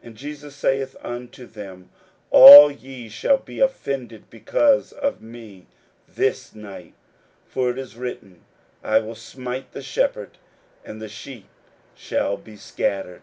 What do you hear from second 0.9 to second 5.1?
unto them, All ye shall be offended because